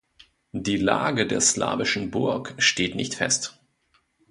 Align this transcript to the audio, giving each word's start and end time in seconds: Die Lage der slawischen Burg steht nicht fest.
Die 0.55 0.77
Lage 0.77 1.27
der 1.27 1.41
slawischen 1.41 2.09
Burg 2.09 2.55
steht 2.57 2.95
nicht 2.95 3.13
fest. 3.13 3.59